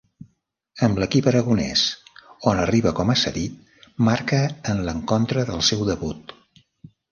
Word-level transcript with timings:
Amb 0.85 1.01
l'equip 1.01 1.27
aragonès, 1.31 1.83
on 2.53 2.63
arriba 2.63 2.95
com 3.01 3.13
a 3.15 3.17
cedit, 3.25 3.61
marca 4.09 4.41
en 4.75 4.83
l'encontre 4.89 5.47
del 5.53 5.65
seu 5.71 5.89
debut. 5.95 6.37